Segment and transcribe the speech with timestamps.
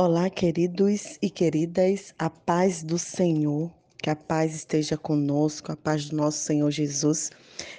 [0.00, 3.68] Olá, queridos e queridas, a paz do Senhor,
[4.00, 7.32] que a paz esteja conosco, a paz do nosso Senhor Jesus.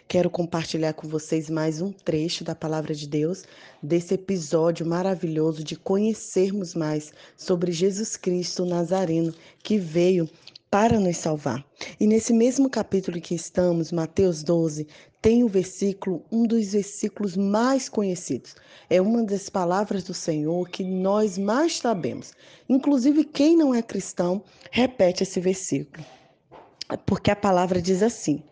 [0.06, 3.46] Quero compartilhar com vocês mais um trecho da palavra de Deus,
[3.82, 9.34] desse episódio maravilhoso de conhecermos mais sobre Jesus Cristo Nazareno,
[9.64, 10.30] que veio
[10.70, 11.66] para nos salvar.
[12.00, 14.88] E nesse mesmo capítulo que estamos, Mateus 12,
[15.22, 18.56] tem o versículo, um dos versículos mais conhecidos.
[18.90, 22.34] É uma das palavras do Senhor que nós mais sabemos.
[22.68, 24.42] Inclusive, quem não é cristão
[24.72, 26.06] repete esse versículo.
[27.06, 28.44] Porque a palavra diz assim: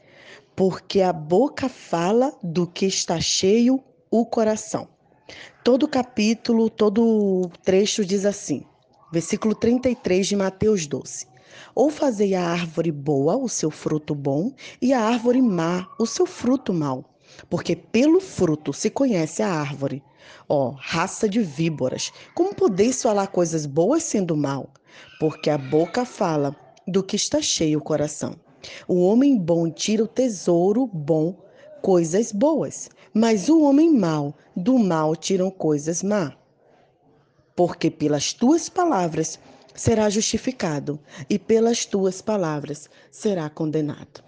[0.56, 4.88] Porque a boca fala do que está cheio o coração.
[5.64, 8.64] Todo capítulo, todo trecho diz assim.
[9.12, 11.37] Versículo 33 de Mateus 12.
[11.76, 16.26] Ou fazei a árvore boa o seu fruto bom, e a árvore má o seu
[16.26, 17.06] fruto mau.
[17.50, 20.04] Porque pelo fruto se conhece a árvore.
[20.50, 24.70] Ó, raça de víboras, como podeis falar coisas boas sendo mal?
[25.20, 26.56] Porque a boca fala
[26.88, 28.36] do que está cheio o coração.
[28.88, 31.36] O homem bom tira o tesouro bom,
[31.82, 36.34] coisas boas, mas o homem mau, do mal tiram coisas má.
[37.56, 39.40] Porque pelas tuas palavras
[39.78, 44.24] será justificado, e pelas tuas palavras será condenado.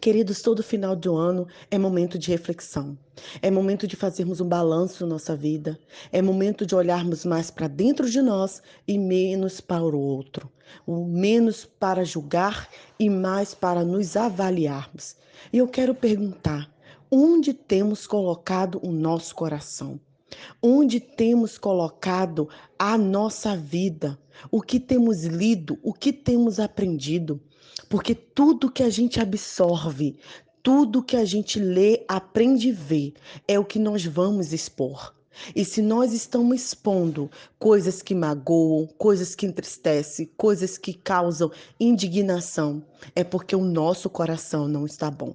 [0.00, 2.96] Queridos, todo final do ano é momento de reflexão.
[3.42, 5.76] É momento de fazermos um balanço na nossa vida.
[6.12, 10.48] É momento de olharmos mais para dentro de nós e menos para o outro.
[10.86, 15.16] O menos para julgar e mais para nos avaliarmos.
[15.52, 16.70] E eu quero perguntar:
[17.10, 19.98] onde temos colocado o nosso coração?
[20.62, 22.48] Onde temos colocado
[22.78, 24.18] a nossa vida?
[24.50, 25.78] O que temos lido?
[25.82, 27.40] O que temos aprendido?
[27.88, 30.18] Porque tudo que a gente absorve,
[30.62, 33.14] tudo que a gente lê, aprende e vê,
[33.46, 35.14] é o que nós vamos expor.
[35.54, 42.82] E se nós estamos expondo coisas que magoam, coisas que entristecem, coisas que causam indignação,
[43.14, 45.34] é porque o nosso coração não está bom.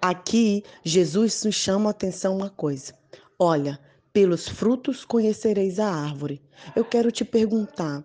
[0.00, 2.94] Aqui, Jesus nos chama a atenção uma coisa.
[3.38, 3.80] Olha,
[4.12, 6.42] pelos frutos conhecereis a árvore.
[6.76, 8.04] Eu quero te perguntar,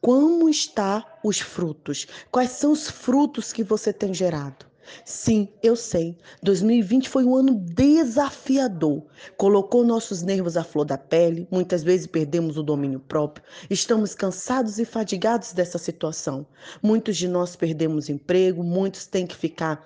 [0.00, 2.06] como está os frutos?
[2.30, 4.66] Quais são os frutos que você tem gerado?
[5.04, 6.18] Sim, eu sei.
[6.42, 9.02] 2020 foi um ano desafiador.
[9.36, 13.44] Colocou nossos nervos à flor da pele, muitas vezes perdemos o domínio próprio.
[13.70, 16.46] Estamos cansados e fadigados dessa situação.
[16.82, 19.82] Muitos de nós perdemos emprego, muitos têm que ficar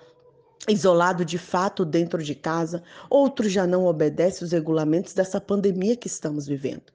[0.67, 6.07] isolado de fato dentro de casa, outros já não obedecem os regulamentos dessa pandemia que
[6.07, 6.91] estamos vivendo.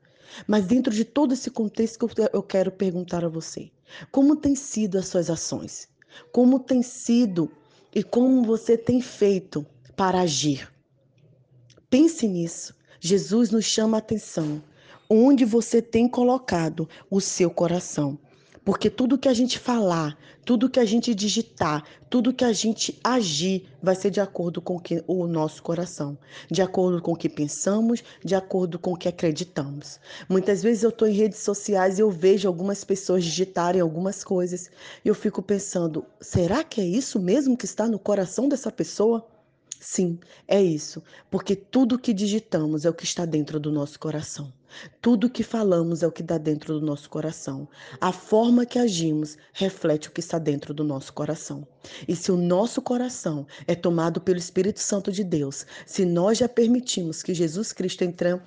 [0.46, 3.70] Mas dentro de todo esse contexto eu quero perguntar a você:
[4.10, 5.88] como têm sido as suas ações?
[6.32, 7.50] Como tem sido
[7.94, 10.72] e como você tem feito para agir?
[11.88, 12.74] Pense nisso.
[13.00, 14.62] Jesus nos chama a atenção.
[15.08, 18.18] Onde você tem colocado o seu coração?
[18.64, 22.98] Porque tudo que a gente falar, tudo que a gente digitar, tudo que a gente
[23.04, 26.16] agir vai ser de acordo com que, o nosso coração,
[26.50, 30.00] de acordo com o que pensamos, de acordo com o que acreditamos.
[30.28, 34.70] Muitas vezes eu estou em redes sociais e eu vejo algumas pessoas digitarem algumas coisas
[35.04, 39.26] e eu fico pensando: será que é isso mesmo que está no coração dessa pessoa?
[39.80, 40.18] Sim,
[40.48, 44.52] é isso, porque tudo que digitamos é o que está dentro do nosso coração.
[45.00, 47.68] Tudo que falamos é o que dá dentro do nosso coração.
[48.00, 51.66] A forma que agimos reflete o que está dentro do nosso coração.
[52.08, 56.48] E se o nosso coração é tomado pelo Espírito Santo de Deus, se nós já
[56.48, 58.40] permitimos que Jesus Cristo entre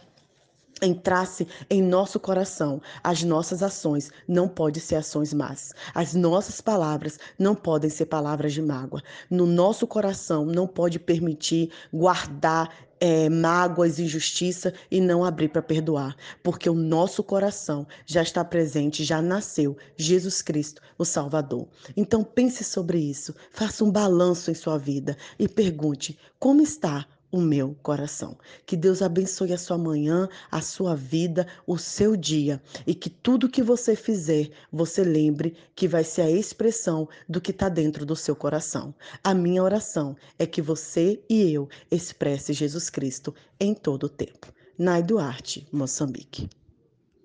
[0.81, 5.73] entrasse em nosso coração, as nossas ações não podem ser ações más.
[5.93, 9.01] As nossas palavras não podem ser palavras de mágoa.
[9.29, 16.15] No nosso coração não pode permitir guardar é, mágoas, injustiça e não abrir para perdoar,
[16.43, 21.67] porque o nosso coração já está presente, já nasceu Jesus Cristo, o Salvador.
[21.95, 27.41] Então pense sobre isso, faça um balanço em sua vida e pergunte como está o
[27.41, 28.37] meu coração.
[28.65, 33.49] Que Deus abençoe a sua manhã, a sua vida, o seu dia e que tudo
[33.49, 38.15] que você fizer, você lembre que vai ser a expressão do que está dentro do
[38.15, 38.93] seu coração.
[39.23, 44.53] A minha oração é que você e eu expresse Jesus Cristo em todo o tempo.
[44.77, 46.49] Nai Duarte, Moçambique.